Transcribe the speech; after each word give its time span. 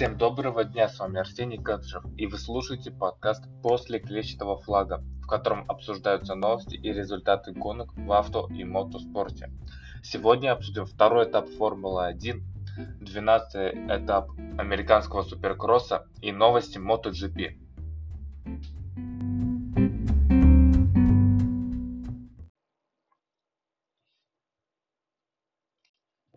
Всем 0.00 0.16
доброго 0.16 0.64
дня, 0.64 0.88
с 0.88 0.98
вами 0.98 1.20
Арсений 1.20 1.62
Кадышев, 1.62 2.02
и 2.16 2.24
вы 2.24 2.38
слушаете 2.38 2.90
подкаст 2.90 3.44
«После 3.62 3.98
клетчатого 3.98 4.58
флага», 4.58 5.04
в 5.22 5.26
котором 5.26 5.70
обсуждаются 5.70 6.34
новости 6.34 6.74
и 6.74 6.90
результаты 6.90 7.52
гонок 7.52 7.92
в 7.94 8.10
авто 8.10 8.48
и 8.48 8.64
мотоспорте. 8.64 9.52
Сегодня 10.02 10.52
обсудим 10.52 10.86
второй 10.86 11.28
этап 11.28 11.50
Формулы-1, 11.50 12.40
12 13.02 13.74
этап 13.90 14.30
американского 14.56 15.22
суперкросса 15.22 16.06
и 16.22 16.32
новости 16.32 16.78
MotoGP. 16.78 17.58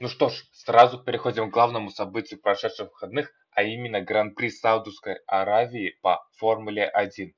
Ну 0.01 0.09
что 0.09 0.27
ж, 0.27 0.43
сразу 0.51 1.01
переходим 1.01 1.49
к 1.49 1.53
главному 1.53 1.89
событию 1.89 2.41
прошедших 2.41 2.89
выходных, 2.91 3.31
а 3.55 3.63
именно 3.63 4.01
Гран-при 4.01 4.49
Саудовской 4.49 5.19
Аравии 5.27 5.97
по 6.01 6.25
Формуле 6.37 6.87
1. 6.87 7.33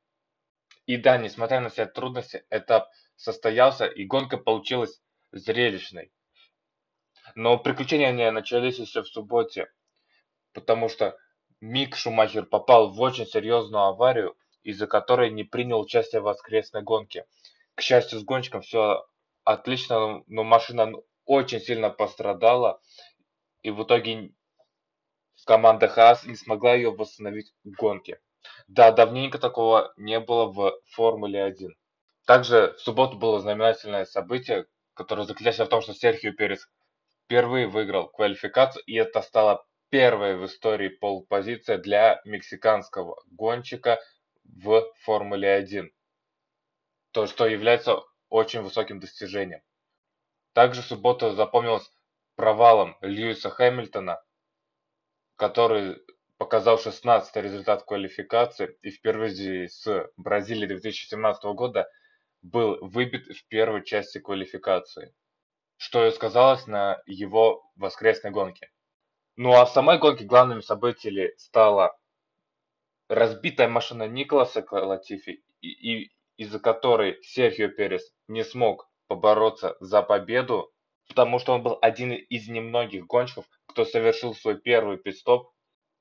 И 0.86 0.98
да, 0.98 1.18
несмотря 1.18 1.60
на 1.60 1.70
все 1.70 1.86
трудности, 1.86 2.46
этап 2.50 2.90
состоялся 3.16 3.86
и 3.86 4.06
гонка 4.06 4.38
получилась 4.38 5.02
зрелищной. 5.32 6.12
Но 7.34 7.58
приключения 7.58 8.12
не 8.12 8.30
начались 8.32 8.78
еще 8.78 9.02
в 9.02 9.08
субботе, 9.08 9.68
потому 10.54 10.90
что 10.90 11.18
Мик 11.60 11.96
Шумахер 11.96 12.46
попал 12.46 12.92
в 12.92 13.02
очень 13.02 13.26
серьезную 13.26 13.84
аварию, 13.86 14.38
из-за 14.64 14.88
которой 14.88 15.32
не 15.32 15.44
принял 15.44 15.80
участие 15.80 16.22
в 16.22 16.26
воскресной 16.26 16.84
гонке. 16.84 17.26
К 17.76 17.82
счастью, 17.82 18.20
с 18.20 18.24
гонщиком 18.24 18.62
все 18.62 19.06
отлично, 19.44 20.24
но 20.28 20.44
машина 20.44 20.94
очень 21.26 21.60
сильно 21.60 21.90
пострадала, 21.90 22.80
и 23.64 23.72
в 23.72 23.84
итоге 23.84 24.32
команда 25.46 25.88
Хаас 25.88 26.26
не 26.26 26.36
смогла 26.36 26.74
ее 26.74 26.92
восстановить 26.92 27.54
в 27.64 27.72
гонке. 27.72 28.20
Да, 28.68 28.92
давненько 28.92 29.38
такого 29.38 29.94
не 29.96 30.20
было 30.20 30.52
в 30.52 30.80
Формуле 30.92 31.44
1. 31.44 31.76
Также 32.26 32.74
в 32.78 32.82
субботу 32.82 33.18
было 33.18 33.40
знаменательное 33.40 34.06
событие, 34.06 34.66
которое 34.94 35.26
заключалось 35.26 35.60
в 35.60 35.68
том, 35.68 35.82
что 35.82 35.94
Серхио 35.94 36.34
Перес 36.34 36.68
впервые 37.26 37.68
выиграл 37.68 38.08
квалификацию, 38.10 38.84
и 38.86 38.96
это 38.96 39.22
стало 39.22 39.66
первой 39.90 40.36
в 40.36 40.46
истории 40.46 40.90
полпозиция 40.90 41.78
для 41.78 42.22
мексиканского 42.26 43.22
гонщика 43.32 44.00
в 44.44 44.92
Формуле 45.02 45.54
1. 45.54 45.92
То, 47.12 47.28
что 47.28 47.46
является 47.46 48.02
очень 48.30 48.62
высоким 48.62 49.00
достижением. 49.00 49.62
Также 50.54 50.82
суббота 50.82 51.34
запомнилась 51.34 51.92
провалом 52.36 52.98
Льюиса 53.02 53.50
Хэмилтона, 53.50 54.22
который 55.36 55.98
показал 56.38 56.78
16 56.78 57.36
результат 57.38 57.84
квалификации 57.84 58.78
и 58.82 58.90
впервые 58.90 59.70
с 59.70 60.10
Бразилии 60.18 60.68
2017 60.68 61.44
года 61.56 61.90
был 62.42 62.78
выбит 62.82 63.28
в 63.28 63.48
первой 63.48 63.84
части 63.84 64.20
квалификации, 64.20 65.16
что 65.78 66.06
и 66.06 66.12
сказалось 66.12 66.68
на 66.68 67.02
его 67.06 67.64
воскресной 67.76 68.32
гонке. 68.32 68.70
Ну 69.38 69.54
а 69.54 69.66
в 69.66 69.70
самой 69.72 69.98
гонке 69.98 70.26
главными 70.26 70.62
событиями 70.62 71.34
стала 71.38 71.98
разбитая 73.10 73.68
машина 73.68 74.08
Николаса 74.08 74.66
Латифи, 74.72 75.44
и, 75.62 75.68
и 75.70 76.12
из-за 76.38 76.60
которой 76.60 77.22
Серхио 77.24 77.70
Перес 77.70 78.14
не 78.28 78.44
смог 78.44 78.90
побороться 79.08 79.76
за 79.80 80.02
победу, 80.02 80.72
потому 81.08 81.40
что 81.40 81.54
он 81.54 81.64
был 81.64 81.78
один 81.82 82.12
из 82.12 82.48
немногих 82.48 83.06
гонщиков, 83.06 83.46
кто 83.76 83.84
совершил 83.84 84.34
свой 84.34 84.58
первый 84.58 84.96
пидстоп 84.98 85.52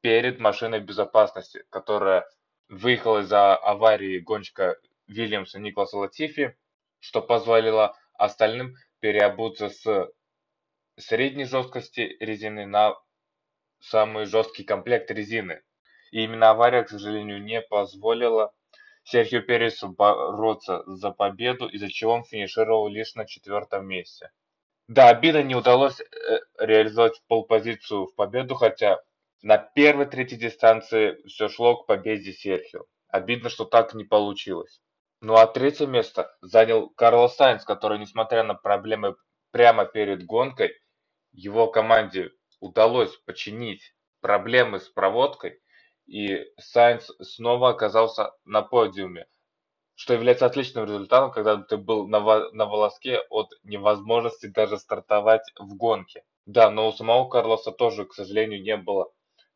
перед 0.01 0.39
машиной 0.39 0.79
безопасности, 0.79 1.65
которая 1.71 2.25
выехала 2.69 3.23
из-за 3.23 3.57
аварии 3.57 4.21
гонщика 4.21 4.77
Вильямса 5.09 5.59
Николаса 5.59 5.99
Латифи, 5.99 6.57
что 7.01 7.21
позволило 7.21 7.97
остальным 8.17 8.77
переобуться 9.01 9.71
с 9.71 10.09
средней 10.97 11.47
жесткости 11.47 12.17
резины 12.21 12.65
на 12.65 12.95
самый 13.81 14.27
жесткий 14.27 14.63
комплект 14.63 15.11
резины. 15.11 15.61
И 16.13 16.23
именно 16.23 16.51
авария, 16.51 16.85
к 16.85 16.91
сожалению, 16.91 17.43
не 17.43 17.61
позволила 17.61 18.55
Серхио 19.03 19.41
Пересу 19.41 19.89
бороться 19.89 20.85
за 20.87 21.11
победу, 21.11 21.67
из-за 21.67 21.91
чего 21.91 22.13
он 22.13 22.23
финишировал 22.23 22.87
лишь 22.87 23.17
на 23.17 23.27
четвертом 23.27 23.89
месте. 23.89 24.31
Да, 24.87 25.09
обидно 25.09 25.43
не 25.43 25.57
удалось 25.57 26.01
э, 26.01 26.05
реализовать 26.59 27.21
полпозицию 27.29 28.07
в 28.07 28.15
победу, 28.15 28.55
хотя 28.55 29.01
на 29.43 29.59
первой 29.59 30.07
третьей 30.07 30.39
дистанции 30.39 31.19
все 31.27 31.49
шло 31.49 31.77
к 31.77 31.87
победе 31.87 32.33
Серхио. 32.33 32.85
Обидно, 33.09 33.49
что 33.49 33.65
так 33.65 33.95
не 33.95 34.05
получилось. 34.05 34.81
Ну 35.21 35.35
а 35.37 35.47
третье 35.47 35.87
место 35.87 36.35
занял 36.41 36.91
Карлос 36.91 37.37
Сайнс, 37.37 37.65
который, 37.65 37.99
несмотря 37.99 38.43
на 38.43 38.55
проблемы 38.55 39.17
прямо 39.51 39.85
перед 39.85 40.25
гонкой, 40.25 40.73
его 41.33 41.69
команде 41.69 42.31
удалось 42.61 43.17
починить 43.27 43.95
проблемы 44.21 44.81
с 44.81 44.89
проводкой 44.89 45.61
и 46.07 46.45
Сайнс 46.59 47.11
снова 47.21 47.71
оказался 47.71 48.33
на 48.45 48.63
подиуме, 48.63 49.27
что 49.95 50.15
является 50.15 50.47
отличным 50.47 50.85
результатом, 50.85 51.33
когда 51.33 51.57
ты 51.57 51.77
был 51.77 52.07
на, 52.07 52.21
на 52.51 52.67
волоске 52.67 53.21
от 53.31 53.51
невозможности 53.63 54.47
даже 54.47 54.79
стартовать 54.79 55.51
в 55.59 55.75
гонке. 55.77 56.25
Да, 56.47 56.71
но 56.71 56.89
у 56.89 56.93
самого 56.93 57.29
Карлоса 57.29 57.73
тоже, 57.73 58.05
к 58.05 58.13
сожалению, 58.13 58.63
не 58.63 58.77
было 58.77 59.11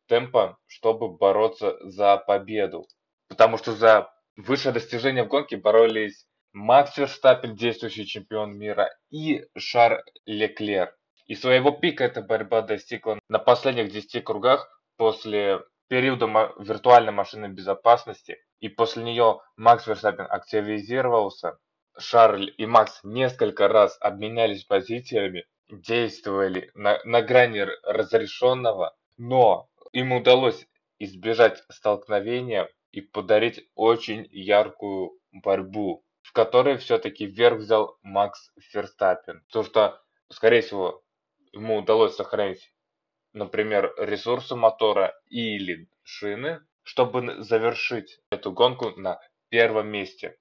темпа, 0.07 0.57
чтобы 0.65 1.09
бороться 1.09 1.77
за 1.81 2.17
победу. 2.17 2.87
Потому 3.27 3.57
что 3.57 3.73
за 3.73 4.11
высшее 4.35 4.73
достижение 4.73 5.23
в 5.23 5.27
гонке 5.27 5.57
боролись 5.57 6.25
Макс 6.51 6.97
Верстаппен, 6.97 7.55
действующий 7.55 8.07
чемпион 8.07 8.57
мира, 8.57 8.89
и 9.11 9.45
Шар 9.55 10.03
Леклер. 10.25 10.95
И 11.27 11.35
своего 11.35 11.71
пика 11.71 12.03
эта 12.03 12.23
борьба 12.23 12.63
достигла 12.63 13.19
на 13.29 13.37
последних 13.37 13.91
10 13.91 14.23
кругах 14.23 14.67
после 14.97 15.61
периода 15.89 16.25
виртуальной 16.57 17.11
машины 17.11 17.47
безопасности, 17.47 18.37
и 18.59 18.67
после 18.67 19.03
нее 19.03 19.39
Макс 19.55 19.85
Верстаппин 19.85 20.25
активизировался, 20.27 21.59
Шарль 21.97 22.51
и 22.57 22.65
Макс 22.65 22.99
несколько 23.03 23.67
раз 23.67 23.97
обменялись 24.01 24.63
позициями, 24.63 25.45
действовали 25.69 26.71
на, 26.73 26.99
на 27.05 27.21
грани 27.21 27.65
разрешенного, 27.83 28.95
но 29.17 29.69
им 29.91 30.11
удалось 30.11 30.67
избежать 30.99 31.63
столкновения 31.69 32.69
и 32.91 33.01
подарить 33.01 33.69
очень 33.75 34.27
яркую 34.31 35.19
борьбу, 35.31 36.03
в 36.21 36.33
которой 36.33 36.77
все-таки 36.77 37.25
вверх 37.25 37.59
взял 37.59 37.97
Макс 38.01 38.51
Ферстаппин. 38.59 39.43
Потому 39.47 39.65
что, 39.65 40.01
скорее 40.29 40.61
всего, 40.61 41.03
ему 41.51 41.77
удалось 41.77 42.15
сохранить 42.15 42.71
например, 43.33 43.93
ресурсы 43.97 44.55
мотора 44.55 45.19
или 45.29 45.87
шины, 46.03 46.61
чтобы 46.83 47.43
завершить 47.43 48.19
эту 48.31 48.51
гонку 48.51 48.91
на 48.91 49.19
первом 49.49 49.87
месте. 49.89 50.37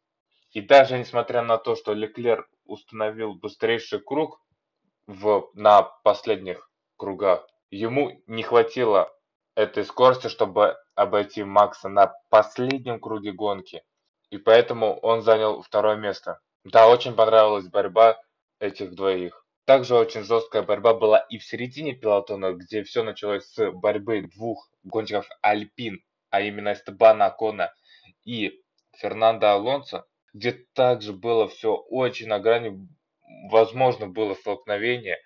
И 0.53 0.61
даже 0.61 0.99
несмотря 0.99 1.43
на 1.43 1.59
то, 1.59 1.77
что 1.77 1.93
Леклер 1.93 2.49
установил 2.65 3.35
быстрейший 3.35 4.01
круг 4.01 4.41
в, 5.09 5.51
на 5.55 5.83
последних 6.05 6.71
кругах, 6.97 7.49
ему 7.71 8.23
не 8.27 8.45
хватило 8.45 9.13
этой 9.57 9.85
скорости, 9.85 10.29
чтобы 10.29 10.77
обойти 10.95 11.43
Макса 11.43 11.89
на 11.89 12.15
последнем 12.29 13.01
круге 13.01 13.33
гонки. 13.33 13.83
И 14.31 14.37
поэтому 14.37 14.99
он 15.01 15.23
занял 15.23 15.63
второе 15.63 15.97
место. 15.97 16.39
Да, 16.65 16.89
очень 16.89 17.15
понравилась 17.15 17.67
борьба 17.67 18.21
этих 18.61 18.95
двоих. 18.95 19.45
Также 19.65 19.97
очень 19.97 20.23
жесткая 20.23 20.63
борьба 20.63 20.95
была 20.95 21.19
и 21.19 21.39
в 21.39 21.45
середине 21.45 21.95
пилотона, 21.95 22.53
где 22.53 22.83
все 22.85 23.03
началось 23.03 23.47
с 23.47 23.71
борьбы 23.71 24.23
двух 24.23 24.71
гонщиков 24.85 25.27
Альпин, 25.41 26.03
а 26.31 26.43
именно 26.43 26.75
Эстебана 26.75 27.27
Акона 27.27 27.73
и 28.25 28.63
Фернандо 28.97 29.51
Алонсо, 29.51 30.07
где 30.35 30.53
также 30.75 31.13
было 31.13 31.49
все 31.49 31.75
очень 31.75 32.29
на 32.29 32.39
грани, 32.39 32.89
возможно 33.51 34.07
было 34.07 34.35
столкновение, 34.35 35.19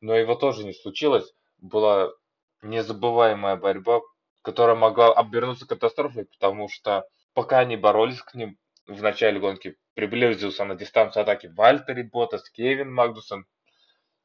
но 0.00 0.14
его 0.16 0.34
тоже 0.34 0.64
не 0.64 0.72
случилось. 0.72 1.32
Была 1.58 2.10
незабываемая 2.62 3.56
борьба, 3.56 4.00
которая 4.42 4.76
могла 4.76 5.12
обернуться 5.12 5.66
катастрофой, 5.66 6.26
потому 6.26 6.68
что 6.68 7.06
пока 7.34 7.60
они 7.60 7.76
боролись 7.76 8.22
к 8.22 8.34
ним 8.34 8.58
в 8.86 9.02
начале 9.02 9.38
гонки, 9.38 9.76
приблизился 9.94 10.64
на 10.64 10.74
дистанцию 10.74 11.22
атаки 11.22 11.48
Вальтери 11.48 12.02
Ботас, 12.02 12.48
Кевин 12.50 12.92
Магнусон, 12.92 13.46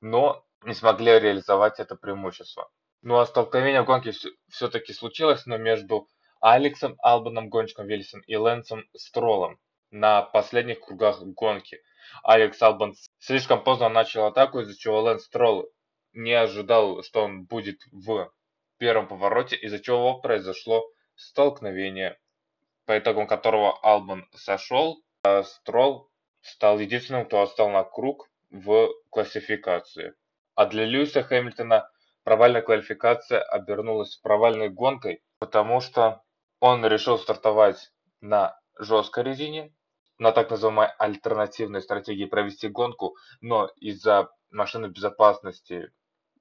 но 0.01 0.45
не 0.63 0.73
смогли 0.73 1.19
реализовать 1.19 1.79
это 1.79 1.95
преимущество. 1.95 2.69
Ну 3.01 3.17
а 3.19 3.25
столкновение 3.25 3.81
в 3.81 3.85
гонке 3.85 4.13
все-таки 4.49 4.93
случилось, 4.93 5.45
но 5.45 5.57
между 5.57 6.07
Алексом 6.39 6.95
Албаном, 6.99 7.49
гонщиком 7.49 7.87
Вильсон, 7.87 8.21
и 8.27 8.35
Лэнсом 8.35 8.85
Стролом 8.95 9.59
на 9.91 10.21
последних 10.21 10.79
кругах 10.79 11.21
гонки. 11.21 11.81
Алекс 12.23 12.61
Албан 12.61 12.95
слишком 13.19 13.63
поздно 13.63 13.89
начал 13.89 14.25
атаку, 14.25 14.59
из-за 14.59 14.77
чего 14.77 15.01
Лэнс 15.01 15.23
Стролл 15.23 15.69
не 16.13 16.33
ожидал, 16.33 17.03
что 17.03 17.23
он 17.23 17.45
будет 17.45 17.81
в 17.91 18.31
первом 18.77 19.07
повороте, 19.07 19.55
из-за 19.55 19.79
чего 19.79 20.19
произошло 20.19 20.83
столкновение, 21.15 22.19
по 22.85 22.97
итогам 22.97 23.27
которого 23.27 23.79
Албан 23.81 24.27
сошел, 24.33 25.01
а 25.23 25.43
Строл 25.43 26.09
стал 26.41 26.79
единственным, 26.79 27.25
кто 27.25 27.41
остал 27.41 27.69
на 27.69 27.83
круг 27.83 28.29
в 28.51 28.89
классификации. 29.09 30.13
А 30.55 30.65
для 30.65 30.85
Льюиса 30.85 31.23
Хэмилтона 31.23 31.89
провальная 32.23 32.61
квалификация 32.61 33.41
обернулась 33.41 34.17
провальной 34.17 34.69
гонкой, 34.69 35.23
потому 35.39 35.81
что 35.81 36.21
он 36.59 36.85
решил 36.85 37.17
стартовать 37.17 37.91
на 38.21 38.59
жесткой 38.77 39.23
резине, 39.23 39.73
на 40.23 40.31
так 40.31 40.49
называемой 40.51 40.87
альтернативной 40.99 41.81
стратегии 41.81 42.23
провести 42.23 42.69
гонку, 42.69 43.17
но 43.41 43.69
из-за 43.75 44.29
машины 44.51 44.85
безопасности, 44.85 45.91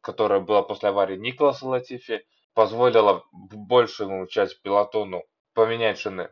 которая 0.00 0.38
была 0.38 0.62
после 0.62 0.90
аварии 0.90 1.16
Николаса 1.16 1.66
Латифи, 1.66 2.24
позволила 2.54 3.24
большему 3.32 4.28
часть 4.28 4.62
пилотону 4.62 5.24
поменять 5.52 5.98
шины, 5.98 6.28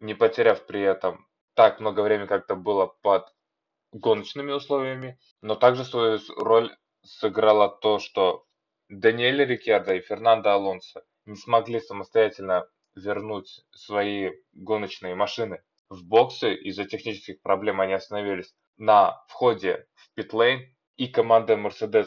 не 0.00 0.14
потеряв 0.14 0.64
при 0.64 0.80
этом 0.80 1.28
так 1.52 1.78
много 1.78 2.00
времени, 2.00 2.26
как 2.26 2.44
это 2.44 2.54
было 2.54 2.86
под 3.02 3.26
гоночными 3.92 4.52
условиями, 4.52 5.18
но 5.42 5.56
также 5.56 5.84
свою 5.84 6.20
роль 6.38 6.74
сыграло 7.02 7.68
то, 7.68 7.98
что 7.98 8.46
Даниэль 8.88 9.44
Рикьярдо 9.44 9.92
и 9.96 10.00
Фернандо 10.00 10.52
Алонсо 10.52 11.02
не 11.26 11.36
смогли 11.36 11.80
самостоятельно 11.80 12.66
вернуть 12.94 13.60
свои 13.72 14.30
гоночные 14.54 15.14
машины 15.14 15.62
в 15.92 16.04
боксы. 16.04 16.54
Из-за 16.54 16.84
технических 16.84 17.42
проблем 17.42 17.80
они 17.80 17.92
остановились 17.92 18.54
на 18.76 19.22
входе 19.28 19.86
в 19.94 20.12
питлейн, 20.14 20.60
и 20.96 21.08
команда 21.08 21.54
Mercedes 21.54 22.06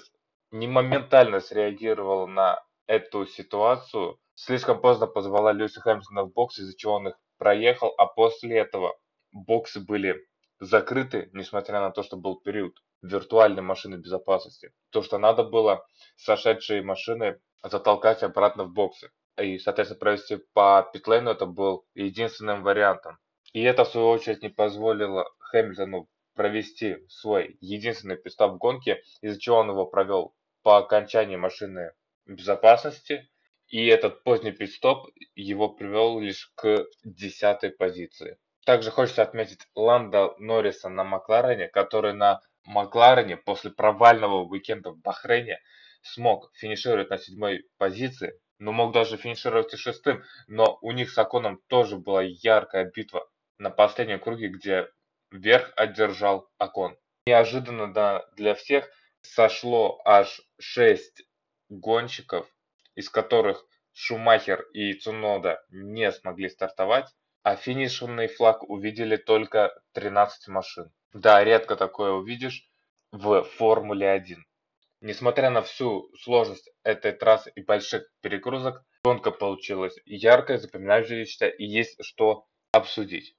не 0.51 0.67
моментально 0.67 1.39
среагировала 1.39 2.25
на 2.25 2.63
эту 2.87 3.25
ситуацию. 3.25 4.17
Слишком 4.35 4.81
поздно 4.81 5.07
позвала 5.07 5.53
Льюиса 5.53 5.81
Хэмилтона 5.81 6.23
в 6.23 6.33
бокс, 6.33 6.59
из-за 6.59 6.75
чего 6.77 6.93
он 6.93 7.09
их 7.09 7.15
проехал, 7.37 7.93
а 7.97 8.05
после 8.05 8.57
этого 8.57 8.97
боксы 9.31 9.79
были 9.79 10.25
закрыты, 10.59 11.29
несмотря 11.33 11.79
на 11.79 11.91
то, 11.91 12.03
что 12.03 12.17
был 12.17 12.39
период 12.39 12.73
виртуальной 13.01 13.61
машины 13.61 13.95
безопасности. 13.95 14.71
То, 14.91 15.01
что 15.01 15.17
надо 15.17 15.43
было 15.43 15.85
сошедшие 16.15 16.81
машины 16.81 17.39
затолкать 17.63 18.23
обратно 18.23 18.63
в 18.63 18.73
боксы. 18.73 19.11
И, 19.37 19.57
соответственно, 19.59 19.99
провести 19.99 20.37
по 20.53 20.89
питлейну 20.93 21.31
это 21.31 21.45
был 21.45 21.85
единственным 21.93 22.63
вариантом. 22.63 23.17
И 23.55 23.61
это, 23.61 23.85
в 23.85 23.87
свою 23.87 24.09
очередь, 24.09 24.41
не 24.41 24.49
позволило 24.49 25.31
Хэмилтону 25.39 26.09
провести 26.33 26.97
свой 27.07 27.57
единственный 27.61 28.17
пидстоп 28.17 28.55
в 28.55 28.57
гонке, 28.57 29.01
из-за 29.21 29.39
чего 29.39 29.59
он 29.59 29.69
его 29.69 29.85
провел 29.85 30.35
по 30.61 30.77
окончании 30.77 31.37
машины 31.37 31.93
безопасности. 32.25 33.29
И 33.69 33.85
этот 33.85 34.25
поздний 34.25 34.51
пидстоп 34.51 35.07
его 35.35 35.69
привел 35.69 36.19
лишь 36.19 36.51
к 36.55 36.85
десятой 37.05 37.69
позиции. 37.69 38.37
Также 38.65 38.91
хочется 38.91 39.23
отметить 39.23 39.61
Ланда 39.73 40.33
Норриса 40.37 40.89
на 40.89 41.05
Макларене, 41.05 41.69
который 41.69 42.11
на 42.11 42.41
Макларене 42.65 43.37
после 43.37 43.71
провального 43.71 44.43
уикенда 44.43 44.91
в 44.91 44.99
Бахрейне 44.99 45.61
смог 46.01 46.51
финишировать 46.55 47.09
на 47.09 47.17
седьмой 47.17 47.63
позиции, 47.77 48.37
но 48.59 48.73
мог 48.73 48.91
даже 48.91 49.15
финишировать 49.15 49.73
и 49.73 49.77
шестым, 49.77 50.23
но 50.47 50.77
у 50.81 50.91
них 50.91 51.09
с 51.09 51.17
Аконом 51.17 51.61
тоже 51.69 51.95
была 51.95 52.21
яркая 52.21 52.91
битва 52.93 53.25
на 53.57 53.69
последнем 53.69 54.19
круге, 54.19 54.47
где 54.47 54.89
верх 55.31 55.71
одержал 55.75 56.49
Акон. 56.57 56.97
Неожиданно 57.27 57.91
да, 57.91 58.25
для 58.35 58.53
всех 58.53 58.89
сошло 59.21 60.01
аж 60.05 60.41
шесть 60.59 61.23
гонщиков, 61.69 62.47
из 62.95 63.09
которых 63.09 63.65
Шумахер 63.93 64.61
и 64.73 64.93
Цунода 64.93 65.63
не 65.69 66.11
смогли 66.11 66.49
стартовать, 66.49 67.07
а 67.43 67.55
финишный 67.55 68.27
флаг 68.27 68.63
увидели 68.69 69.15
только 69.15 69.73
13 69.93 70.47
машин. 70.49 70.91
Да, 71.13 71.43
редко 71.43 71.75
такое 71.75 72.11
увидишь 72.11 72.67
в 73.11 73.43
Формуле 73.43 74.09
1. 74.09 74.45
Несмотря 75.01 75.49
на 75.49 75.61
всю 75.61 76.09
сложность 76.17 76.69
этой 76.83 77.11
трассы 77.11 77.51
и 77.55 77.61
больших 77.61 78.09
перегрузок, 78.21 78.83
гонка 79.03 79.31
получилась 79.31 79.95
яркая, 80.05 80.57
запоминающаяся 80.57 81.47
и 81.47 81.63
есть 81.63 82.03
что 82.03 82.47
обсудить. 82.71 83.35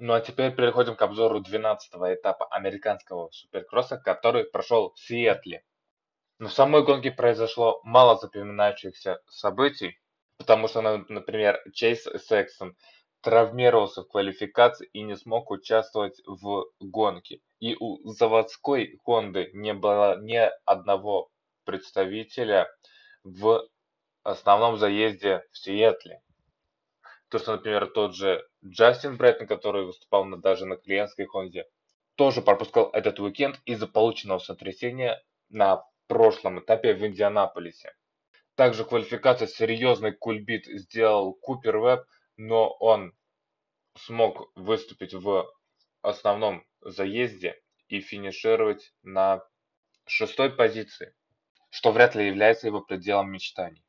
Ну 0.00 0.12
а 0.12 0.20
теперь 0.20 0.54
переходим 0.54 0.94
к 0.94 1.02
обзору 1.02 1.40
12 1.40 1.90
этапа 1.94 2.46
американского 2.46 3.30
суперкросса, 3.32 3.96
который 3.96 4.44
прошел 4.44 4.92
в 4.94 5.00
Сиэтле. 5.00 5.64
Но 6.38 6.48
в 6.48 6.52
самой 6.52 6.84
гонке 6.84 7.10
произошло 7.10 7.80
мало 7.82 8.16
запоминающихся 8.16 9.20
событий, 9.28 9.98
потому 10.36 10.68
что, 10.68 10.82
например, 11.08 11.60
Чейз 11.72 12.04
Сексон 12.04 12.76
травмировался 13.22 14.02
в 14.02 14.08
квалификации 14.08 14.88
и 14.92 15.02
не 15.02 15.16
смог 15.16 15.50
участвовать 15.50 16.22
в 16.24 16.66
гонке. 16.78 17.40
И 17.58 17.74
у 17.80 18.08
заводской 18.08 18.96
Хонды 19.04 19.50
не 19.52 19.74
было 19.74 20.16
ни 20.20 20.38
одного 20.64 21.28
представителя 21.64 22.68
в 23.24 23.68
основном 24.22 24.76
заезде 24.76 25.42
в 25.50 25.58
Сиэтле. 25.58 26.22
То, 27.28 27.38
что, 27.38 27.52
например, 27.52 27.86
тот 27.88 28.14
же 28.14 28.46
Джастин 28.64 29.16
Бреттон, 29.16 29.46
который 29.46 29.84
выступал 29.84 30.24
на, 30.24 30.38
даже 30.38 30.64
на 30.64 30.76
клиентской 30.76 31.26
Хонде, 31.26 31.66
тоже 32.14 32.40
пропускал 32.40 32.90
этот 32.92 33.20
уикенд 33.20 33.60
из-за 33.66 33.86
полученного 33.86 34.38
сотрясения 34.38 35.22
на 35.50 35.84
прошлом 36.06 36.60
этапе 36.60 36.94
в 36.94 37.06
Индианаполисе. 37.06 37.94
Также 38.54 38.84
квалификация 38.84 39.46
серьезный 39.46 40.12
кульбит 40.12 40.66
сделал 40.66 41.34
Купер 41.34 41.78
Веб, 41.78 42.06
но 42.36 42.70
он 42.80 43.12
смог 43.94 44.50
выступить 44.56 45.14
в 45.14 45.46
основном 46.02 46.64
заезде 46.80 47.60
и 47.88 48.00
финишировать 48.00 48.92
на 49.02 49.42
шестой 50.06 50.50
позиции, 50.50 51.14
что 51.70 51.92
вряд 51.92 52.14
ли 52.14 52.26
является 52.26 52.66
его 52.66 52.80
пределом 52.80 53.30
мечтаний. 53.30 53.84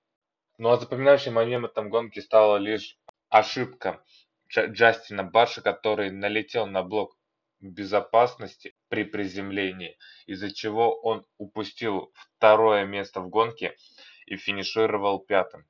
Ну 0.57 0.69
а 0.69 0.77
запоминающим 0.77 1.33
моментом 1.33 1.89
гонки 1.89 2.19
стала 2.19 2.57
лишь 2.57 2.98
ошибка 3.29 4.03
Джастина 4.51 5.23
Барша, 5.23 5.61
который 5.61 6.11
налетел 6.11 6.65
на 6.65 6.83
блок 6.83 7.15
безопасности 7.59 8.75
при 8.87 9.03
приземлении, 9.03 9.97
из-за 10.25 10.51
чего 10.53 10.99
он 11.01 11.25
упустил 11.37 12.13
второе 12.13 12.85
место 12.85 13.21
в 13.21 13.29
гонке 13.29 13.75
и 14.25 14.37
финишировал 14.37 15.19
пятым. 15.19 15.67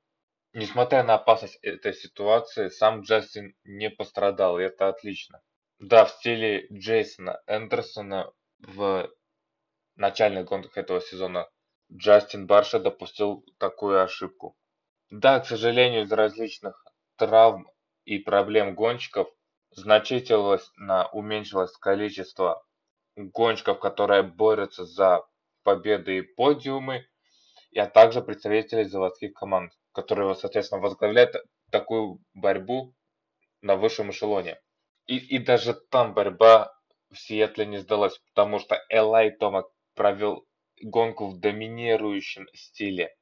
Несмотря 0.53 1.03
на 1.03 1.15
опасность 1.15 1.59
этой 1.61 1.93
ситуации, 1.93 2.69
сам 2.69 3.01
Джастин 3.01 3.55
не 3.63 3.89
пострадал, 3.89 4.59
и 4.59 4.63
это 4.63 4.87
отлично. 4.87 5.41
Да, 5.79 6.05
в 6.05 6.11
стиле 6.11 6.67
Джейсона 6.71 7.41
Эндерсона 7.47 8.31
в 8.59 9.09
начальных 9.95 10.45
гонках 10.45 10.77
этого 10.77 11.01
сезона 11.01 11.49
Джастин 11.91 12.47
Барша 12.47 12.79
допустил 12.79 13.45
такую 13.57 14.03
ошибку. 14.03 14.57
Да, 15.09 15.39
к 15.39 15.47
сожалению, 15.47 16.03
из 16.03 16.11
различных 16.11 16.83
травм 17.19 17.69
и 18.05 18.17
проблем 18.17 18.73
гонщиков 18.73 19.27
значительно 19.71 21.07
уменьшилось 21.11 21.75
количество 21.77 22.65
гонщиков, 23.15 23.79
которые 23.79 24.23
борются 24.23 24.85
за 24.85 25.23
победы 25.63 26.17
и 26.17 26.21
подиумы, 26.21 27.05
а 27.75 27.85
также 27.85 28.21
представителей 28.21 28.85
заводских 28.85 29.33
команд 29.33 29.71
который, 29.99 30.33
соответственно, 30.35 30.81
возглавляет 30.81 31.35
такую 31.71 32.19
борьбу 32.33 32.95
на 33.61 33.75
высшем 33.75 34.11
эшелоне. 34.11 34.59
И, 35.07 35.17
и 35.17 35.39
даже 35.39 35.73
там 35.73 36.13
борьба 36.13 36.73
в 37.09 37.17
Сиэтле 37.17 37.65
не 37.65 37.79
сдалась, 37.79 38.17
потому 38.33 38.59
что 38.59 38.81
Элай 38.89 39.31
Томак 39.31 39.67
провел 39.95 40.47
гонку 40.81 41.27
в 41.27 41.39
доминирующем 41.39 42.47
стиле. 42.53 43.15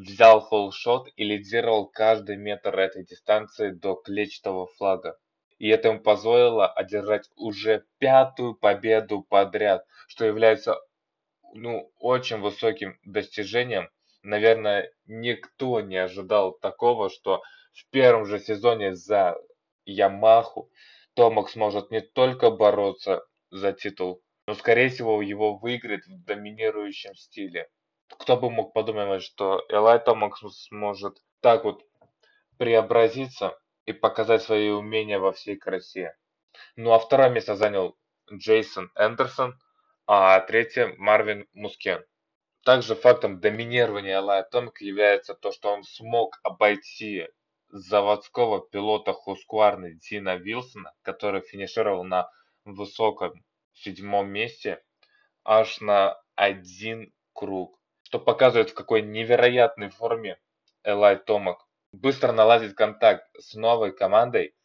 Взял 0.00 0.40
холлшот 0.40 1.08
и 1.16 1.24
лидировал 1.24 1.86
каждый 1.86 2.36
метр 2.36 2.78
этой 2.78 3.04
дистанции 3.04 3.70
до 3.70 3.94
клетчатого 3.94 4.66
флага. 4.66 5.18
И 5.58 5.68
это 5.68 5.88
ему 5.88 6.00
позволило 6.00 6.66
одержать 6.66 7.28
уже 7.36 7.84
пятую 7.98 8.54
победу 8.54 9.22
подряд, 9.22 9.84
что 10.08 10.24
является 10.24 10.76
ну, 11.52 11.92
очень 11.98 12.38
высоким 12.38 12.98
достижением 13.04 13.90
наверное, 14.22 14.92
никто 15.06 15.80
не 15.80 15.96
ожидал 15.96 16.52
такого, 16.52 17.10
что 17.10 17.42
в 17.72 17.88
первом 17.90 18.26
же 18.26 18.38
сезоне 18.38 18.94
за 18.94 19.36
Ямаху 19.84 20.70
Томак 21.14 21.50
сможет 21.50 21.90
не 21.90 22.00
только 22.00 22.50
бороться 22.50 23.24
за 23.50 23.72
титул, 23.72 24.22
но, 24.46 24.54
скорее 24.54 24.90
всего, 24.90 25.22
его 25.22 25.56
выиграет 25.56 26.06
в 26.06 26.24
доминирующем 26.24 27.14
стиле. 27.14 27.68
Кто 28.18 28.36
бы 28.36 28.50
мог 28.50 28.72
подумать, 28.72 29.22
что 29.22 29.64
Элай 29.68 29.98
Томак 29.98 30.36
сможет 30.38 31.22
так 31.40 31.64
вот 31.64 31.84
преобразиться 32.58 33.58
и 33.86 33.92
показать 33.92 34.42
свои 34.42 34.68
умения 34.70 35.18
во 35.18 35.32
всей 35.32 35.56
красе. 35.56 36.16
Ну 36.76 36.92
а 36.92 36.98
второе 36.98 37.30
место 37.30 37.56
занял 37.56 37.96
Джейсон 38.32 38.90
Эндерсон, 38.94 39.58
а 40.06 40.40
третье 40.40 40.94
Марвин 40.98 41.48
Мускен. 41.52 42.04
Также 42.64 42.94
фактом 42.94 43.40
доминирования 43.40 44.18
Элая 44.18 44.42
Томика 44.42 44.84
является 44.84 45.34
то, 45.34 45.50
что 45.50 45.72
он 45.72 45.82
смог 45.82 46.38
обойти 46.42 47.28
заводского 47.68 48.60
пилота 48.60 49.12
Хускварны 49.12 49.94
Дина 49.94 50.36
Вилсона, 50.36 50.92
который 51.02 51.40
финишировал 51.40 52.04
на 52.04 52.30
высоком 52.64 53.44
седьмом 53.72 54.28
месте 54.28 54.82
аж 55.44 55.80
на 55.80 56.20
один 56.34 57.12
круг, 57.32 57.79
что 58.10 58.18
показывает, 58.18 58.70
в 58.70 58.74
какой 58.74 59.02
невероятной 59.02 59.88
форме 59.88 60.36
Элай 60.82 61.16
Томак. 61.16 61.64
Быстро 61.92 62.32
наладить 62.32 62.74
контакт 62.74 63.24
с 63.38 63.54
новой 63.54 63.92
командой, 63.92 64.56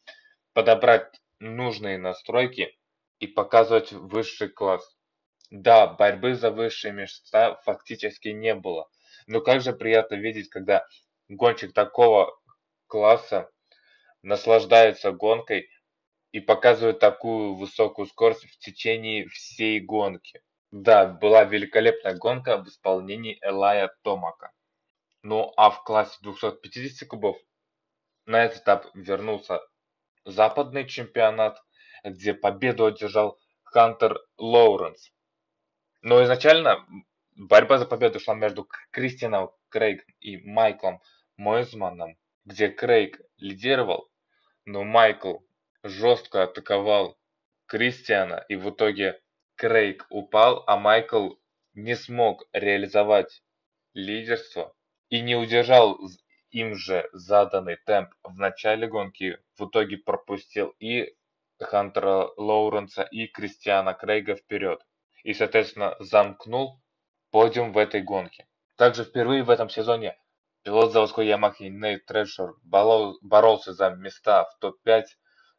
подобрать 0.52 1.20
нужные 1.38 1.96
настройки 1.96 2.76
и 3.20 3.28
показывать 3.28 3.92
высший 3.92 4.48
класс. 4.48 4.98
Да, 5.50 5.86
борьбы 5.86 6.34
за 6.34 6.50
высшие 6.50 6.92
места 6.92 7.54
фактически 7.64 8.30
не 8.30 8.56
было. 8.56 8.88
Но 9.28 9.40
как 9.40 9.60
же 9.60 9.72
приятно 9.72 10.16
видеть, 10.16 10.48
когда 10.48 10.84
гонщик 11.28 11.72
такого 11.72 12.36
класса 12.88 13.48
наслаждается 14.22 15.12
гонкой 15.12 15.70
и 16.32 16.40
показывает 16.40 16.98
такую 16.98 17.54
высокую 17.54 18.06
скорость 18.06 18.44
в 18.46 18.58
течение 18.58 19.28
всей 19.28 19.78
гонки. 19.78 20.42
Да, 20.70 21.06
была 21.06 21.44
великолепная 21.44 22.14
гонка 22.14 22.58
в 22.58 22.68
исполнении 22.68 23.38
Элая 23.40 23.94
Томака. 24.02 24.52
Ну 25.22 25.52
а 25.56 25.70
в 25.70 25.84
классе 25.84 26.18
250 26.22 27.08
кубов 27.08 27.36
на 28.26 28.44
этот 28.44 28.62
этап 28.62 28.86
вернулся 28.94 29.60
западный 30.24 30.86
чемпионат, 30.86 31.62
где 32.04 32.34
победу 32.34 32.86
одержал 32.86 33.38
Хантер 33.62 34.20
Лоуренс. 34.38 35.12
Но 36.02 36.22
изначально 36.24 36.84
борьба 37.36 37.78
за 37.78 37.86
победу 37.86 38.18
шла 38.20 38.34
между 38.34 38.68
Кристианом 38.90 39.50
Крейгом 39.68 40.06
и 40.20 40.38
Майклом 40.38 41.00
Мойзманом, 41.36 42.16
где 42.44 42.68
Крейг 42.68 43.20
лидировал, 43.38 44.08
но 44.64 44.84
Майкл 44.84 45.38
жестко 45.82 46.44
атаковал 46.44 47.18
Кристиана, 47.66 48.44
и 48.48 48.56
в 48.56 48.70
итоге 48.70 49.20
Крейг 49.56 50.06
упал, 50.10 50.64
а 50.66 50.76
Майкл 50.76 51.34
не 51.74 51.96
смог 51.96 52.46
реализовать 52.52 53.42
лидерство 53.94 54.74
и 55.08 55.20
не 55.20 55.34
удержал 55.34 55.98
им 56.50 56.74
же 56.74 57.08
заданный 57.12 57.76
темп 57.76 58.14
в 58.22 58.38
начале 58.38 58.86
гонки, 58.86 59.38
в 59.58 59.66
итоге 59.66 59.96
пропустил 59.96 60.74
и 60.78 61.14
Хантера 61.58 62.30
Лоуренса, 62.36 63.02
и 63.02 63.26
Кристиана 63.26 63.94
Крейга 63.94 64.36
вперед 64.36 64.80
и, 65.24 65.32
соответственно, 65.32 65.96
замкнул 66.00 66.80
подиум 67.30 67.72
в 67.72 67.78
этой 67.78 68.02
гонке. 68.02 68.46
Также 68.76 69.04
впервые 69.04 69.42
в 69.42 69.50
этом 69.50 69.70
сезоне 69.70 70.16
пилот 70.62 70.92
заводской 70.92 71.26
Ямахи 71.26 71.64
Нейт 71.64 72.06
Трэшер 72.06 72.54
боролся 72.62 73.72
за 73.72 73.90
места 73.90 74.44
в 74.44 74.58
топ-5, 74.58 75.04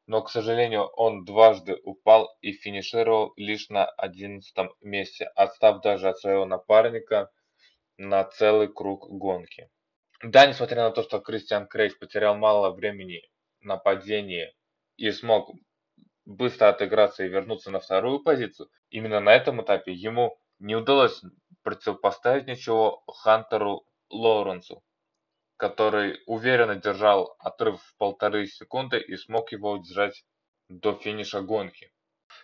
но, 0.07 0.21
к 0.21 0.29
сожалению, 0.29 0.85
он 0.85 1.25
дважды 1.25 1.77
упал 1.83 2.35
и 2.41 2.53
финишировал 2.53 3.33
лишь 3.35 3.69
на 3.69 3.85
11 3.85 4.55
месте, 4.81 5.25
отстав 5.35 5.81
даже 5.81 6.09
от 6.09 6.17
своего 6.17 6.45
напарника 6.45 7.29
на 7.97 8.23
целый 8.23 8.69
круг 8.69 9.07
гонки. 9.09 9.69
Да, 10.23 10.47
несмотря 10.47 10.83
на 10.83 10.91
то, 10.91 11.03
что 11.03 11.19
Кристиан 11.19 11.67
Крейг 11.67 11.99
потерял 11.99 12.35
мало 12.35 12.71
времени 12.71 13.21
на 13.59 13.77
падение 13.77 14.53
и 14.95 15.11
смог 15.11 15.51
быстро 16.25 16.69
отыграться 16.69 17.25
и 17.25 17.29
вернуться 17.29 17.69
на 17.69 17.79
вторую 17.79 18.21
позицию, 18.21 18.69
именно 18.89 19.19
на 19.19 19.33
этом 19.33 19.61
этапе 19.61 19.91
ему 19.91 20.39
не 20.59 20.75
удалось 20.75 21.21
противопоставить 21.63 22.47
ничего 22.47 23.03
Хантеру 23.07 23.85
Лоуренсу, 24.09 24.81
который 25.57 26.21
уверенно 26.27 26.75
держал 26.75 27.35
отрыв 27.39 27.81
в 27.81 27.97
полторы 27.97 28.47
секунды 28.47 28.99
и 28.99 29.17
смог 29.17 29.51
его 29.51 29.71
удержать 29.71 30.23
до 30.69 30.93
финиша 30.93 31.41
гонки. 31.41 31.91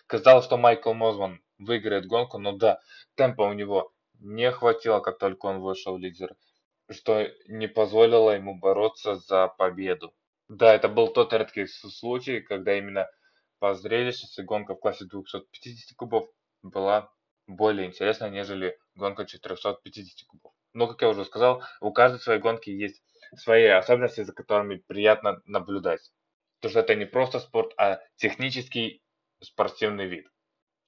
Казалось, 0.07 0.45
что 0.45 0.57
Майкл 0.57 0.93
Мозман 0.93 1.41
выиграет 1.59 2.07
гонку, 2.07 2.39
но 2.39 2.53
да, 2.53 2.79
темпа 3.15 3.43
у 3.43 3.53
него 3.53 3.93
не 4.19 4.51
хватило, 4.51 4.99
как 4.99 5.19
только 5.19 5.45
он 5.45 5.59
вышел 5.59 5.97
лидер, 5.97 6.35
что 6.89 7.27
не 7.47 7.67
позволило 7.67 8.31
ему 8.31 8.57
бороться 8.57 9.15
за 9.15 9.47
победу. 9.47 10.13
Да, 10.47 10.73
это 10.73 10.89
был 10.89 11.07
тот 11.07 11.33
редкий 11.33 11.67
случай, 11.67 12.41
когда 12.41 12.77
именно 12.77 13.09
по 13.59 13.73
зрелищности 13.75 14.41
гонка 14.41 14.75
в 14.75 14.79
классе 14.79 15.05
250 15.05 15.95
кубов 15.95 16.27
была 16.61 17.11
более 17.47 17.87
интересная, 17.87 18.29
нежели 18.29 18.77
гонка 18.95 19.25
450 19.25 20.27
кубов. 20.27 20.52
Но, 20.73 20.87
как 20.87 21.01
я 21.01 21.09
уже 21.09 21.25
сказал, 21.25 21.63
у 21.81 21.91
каждой 21.91 22.19
своей 22.19 22.39
гонки 22.39 22.69
есть 22.69 23.03
свои 23.35 23.65
особенности, 23.65 24.23
за 24.23 24.33
которыми 24.33 24.77
приятно 24.77 25.41
наблюдать. 25.45 26.11
Потому 26.59 26.71
что 26.71 26.79
это 26.79 26.95
не 26.95 27.05
просто 27.05 27.39
спорт, 27.39 27.73
а 27.77 27.99
технический 28.15 29.03
спортивный 29.41 30.07
вид. 30.07 30.27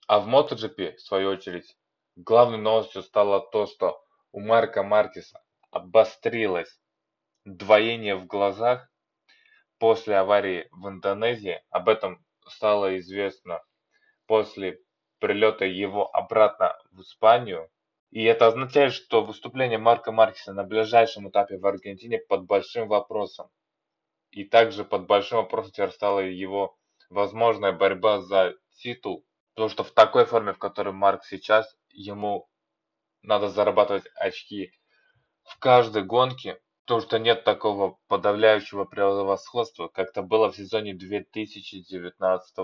А 0.07 0.19
в 0.19 0.27
MotoGP, 0.27 0.95
в 0.95 1.01
свою 1.01 1.29
очередь, 1.29 1.77
главной 2.15 2.57
новостью 2.57 3.03
стало 3.03 3.41
то, 3.51 3.67
что 3.67 4.03
у 4.31 4.39
Марка 4.39 4.83
Маркеса 4.83 5.43
обострилось 5.71 6.79
двоение 7.45 8.15
в 8.15 8.25
глазах 8.25 8.89
после 9.77 10.17
аварии 10.17 10.67
в 10.71 10.87
Индонезии. 10.87 11.61
Об 11.69 11.89
этом 11.89 12.25
стало 12.47 12.97
известно 12.99 13.61
после 14.25 14.79
прилета 15.19 15.65
его 15.65 16.09
обратно 16.15 16.77
в 16.91 17.01
Испанию. 17.01 17.69
И 18.15 18.23
это 18.23 18.47
означает, 18.47 18.93
что 18.93 19.25
выступление 19.25 19.77
Марка 19.77 20.13
Маркеса 20.13 20.53
на 20.53 20.63
ближайшем 20.63 21.27
этапе 21.27 21.57
в 21.57 21.65
Аргентине 21.65 22.17
под 22.17 22.45
большим 22.45 22.87
вопросом. 22.87 23.49
И 24.31 24.45
также 24.45 24.85
под 24.85 25.05
большим 25.05 25.39
вопросом 25.39 25.73
теперь 25.73 25.91
стала 25.91 26.21
его 26.21 26.77
возможная 27.09 27.73
борьба 27.73 28.21
за 28.21 28.55
титул. 28.77 29.25
Потому 29.53 29.67
что 29.69 29.83
в 29.83 29.91
такой 29.91 30.23
форме, 30.23 30.53
в 30.53 30.59
которой 30.59 30.93
Марк 30.93 31.25
сейчас, 31.25 31.75
ему 31.89 32.47
надо 33.21 33.49
зарабатывать 33.49 34.05
очки 34.15 34.71
в 35.43 35.59
каждой 35.59 36.03
гонке, 36.03 36.61
то, 36.85 37.01
что 37.01 37.19
нет 37.19 37.43
такого 37.43 37.97
подавляющего 38.07 38.85
превосходства, 38.85 39.89
как 39.89 40.11
это 40.11 40.21
было 40.21 40.49
в 40.49 40.55
сезоне 40.55 40.93
2019 40.93 42.55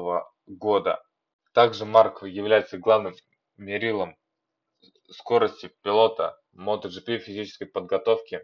года. 0.48 1.04
Также 1.54 1.84
Марк 1.84 2.24
является 2.24 2.78
главным 2.78 3.16
мерилом 3.58 4.16
скорости 5.10 5.72
пилота 5.84 6.40
MotoGP 6.56 7.20
физической 7.20 7.66
подготовки 7.66 8.42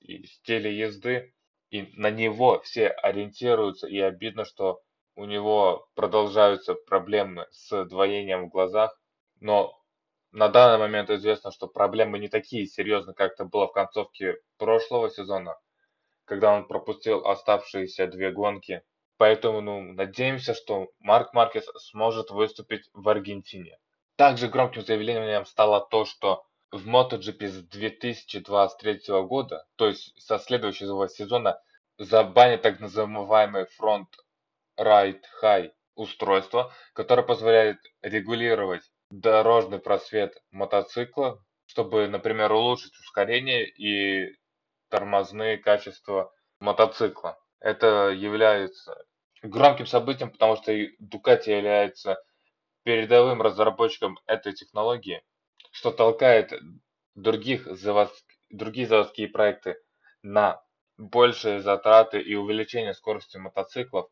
и 0.00 0.24
стиля 0.26 0.70
езды. 0.70 1.34
И 1.70 1.92
на 1.94 2.10
него 2.10 2.60
все 2.62 2.88
ориентируются, 2.88 3.86
и 3.86 4.00
обидно, 4.00 4.44
что 4.44 4.82
у 5.14 5.24
него 5.24 5.88
продолжаются 5.94 6.74
проблемы 6.74 7.46
с 7.52 7.84
двоением 7.84 8.46
в 8.46 8.48
глазах. 8.48 8.98
Но 9.38 9.80
на 10.32 10.48
данный 10.48 10.78
момент 10.78 11.10
известно, 11.10 11.52
что 11.52 11.68
проблемы 11.68 12.18
не 12.18 12.28
такие 12.28 12.66
серьезные, 12.66 13.14
как 13.14 13.34
это 13.34 13.44
было 13.44 13.68
в 13.68 13.72
концовке 13.72 14.38
прошлого 14.58 15.10
сезона, 15.10 15.56
когда 16.24 16.52
он 16.52 16.66
пропустил 16.66 17.24
оставшиеся 17.26 18.08
две 18.08 18.32
гонки. 18.32 18.82
Поэтому 19.16 19.60
ну, 19.60 19.80
надеемся, 19.80 20.54
что 20.54 20.88
Марк 20.98 21.34
Маркес 21.34 21.66
сможет 21.90 22.30
выступить 22.30 22.88
в 22.94 23.08
Аргентине. 23.08 23.78
Также 24.20 24.48
громким 24.48 24.82
заявлением 24.82 25.46
стало 25.46 25.80
то, 25.80 26.04
что 26.04 26.44
в 26.70 26.86
MotoGP 26.86 27.46
с 27.46 27.62
2023 27.68 29.22
года, 29.22 29.64
то 29.76 29.86
есть 29.86 30.12
со 30.20 30.38
следующего 30.38 31.08
сезона, 31.08 31.58
забанят 31.96 32.60
так 32.60 32.80
называемый 32.80 33.64
Front 33.80 34.08
Right 34.78 35.22
High 35.42 35.72
устройство, 35.94 36.70
которое 36.92 37.22
позволяет 37.22 37.78
регулировать 38.02 38.82
дорожный 39.10 39.78
просвет 39.78 40.36
мотоцикла, 40.50 41.42
чтобы, 41.64 42.06
например, 42.06 42.52
улучшить 42.52 42.92
ускорение 42.98 43.66
и 43.66 44.36
тормозные 44.90 45.56
качества 45.56 46.30
мотоцикла. 46.60 47.38
Это 47.58 48.10
является 48.10 49.02
громким 49.42 49.86
событием, 49.86 50.30
потому 50.30 50.56
что 50.56 50.72
Ducati 50.74 51.56
является 51.56 52.22
передовым 52.82 53.42
разработчиком 53.42 54.18
этой 54.26 54.52
технологии, 54.52 55.22
что 55.70 55.90
толкает 55.90 56.52
других 57.14 57.66
завод... 57.66 58.12
другие 58.50 58.86
заводские 58.86 59.28
проекты 59.28 59.76
на 60.22 60.62
большие 60.96 61.60
затраты 61.60 62.20
и 62.20 62.34
увеличение 62.34 62.94
скорости 62.94 63.36
мотоциклов. 63.36 64.10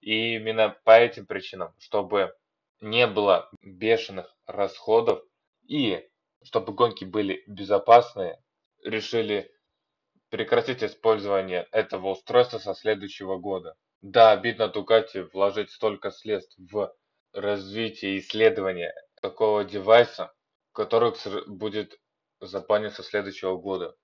И 0.00 0.36
именно 0.36 0.76
по 0.84 0.98
этим 0.98 1.26
причинам, 1.26 1.74
чтобы 1.78 2.34
не 2.80 3.06
было 3.06 3.50
бешеных 3.62 4.34
расходов 4.46 5.22
и 5.66 6.08
чтобы 6.42 6.72
гонки 6.72 7.04
были 7.04 7.42
безопасные, 7.46 8.42
решили 8.82 9.52
прекратить 10.30 10.82
использование 10.82 11.66
этого 11.72 12.10
устройства 12.10 12.58
со 12.58 12.74
следующего 12.74 13.36
года. 13.36 13.76
Да, 14.02 14.32
обидно 14.32 14.64
Дуcati 14.64 15.28
вложить 15.32 15.70
столько 15.70 16.10
средств 16.10 16.54
в 16.58 16.92
развитие 17.36 18.16
и 18.16 18.18
исследование 18.18 18.92
такого 19.20 19.64
девайса, 19.64 20.32
который 20.72 21.12
будет 21.46 21.98
запанит 22.40 22.94
со 22.94 23.02
следующего 23.02 23.56
года. 23.56 23.94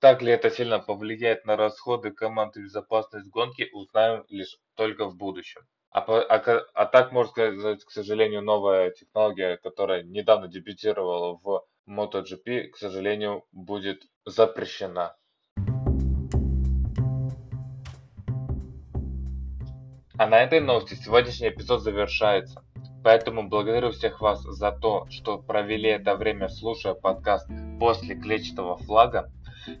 Так 0.00 0.22
ли 0.22 0.32
это 0.32 0.50
сильно 0.50 0.78
повлияет 0.78 1.44
на 1.44 1.56
расходы 1.56 2.10
команд 2.10 2.56
и 2.56 2.62
безопасность 2.62 3.28
гонки, 3.28 3.68
узнаем 3.72 4.24
лишь 4.28 4.58
только 4.74 5.04
в 5.06 5.16
будущем. 5.16 5.62
А, 5.90 6.00
а, 6.00 6.66
а 6.74 6.86
так, 6.86 7.12
можно 7.12 7.30
сказать, 7.30 7.84
к 7.84 7.90
сожалению, 7.90 8.42
новая 8.42 8.90
технология, 8.90 9.56
которая 9.58 10.02
недавно 10.02 10.48
дебютировала 10.48 11.38
в 11.42 11.64
MotoGP, 11.88 12.68
к 12.68 12.76
сожалению, 12.76 13.44
будет 13.52 14.02
запрещена. 14.24 15.16
А 20.18 20.26
на 20.26 20.42
этой 20.42 20.60
новости 20.60 20.94
сегодняшний 20.94 21.48
эпизод 21.48 21.82
завершается. 21.82 22.64
Поэтому 23.02 23.48
благодарю 23.48 23.90
всех 23.90 24.20
вас 24.20 24.42
за 24.42 24.72
то, 24.72 25.06
что 25.10 25.38
провели 25.38 25.88
это 25.88 26.16
время 26.16 26.48
слушая 26.48 26.94
подкаст 26.94 27.48
после 27.78 28.16
клетчатого 28.16 28.76
флага. 28.76 29.30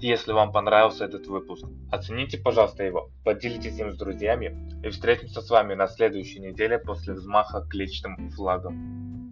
Если 0.00 0.32
вам 0.32 0.52
понравился 0.52 1.06
этот 1.06 1.26
выпуск, 1.26 1.64
оцените, 1.90 2.38
пожалуйста, 2.38 2.84
его, 2.84 3.10
поделитесь 3.24 3.78
им 3.78 3.92
с 3.92 3.96
друзьями 3.96 4.56
и 4.84 4.90
встретимся 4.90 5.40
с 5.40 5.50
вами 5.50 5.74
на 5.74 5.88
следующей 5.88 6.40
неделе 6.40 6.78
после 6.78 7.14
взмаха 7.14 7.66
клетчатым 7.68 8.30
флагом. 8.30 9.27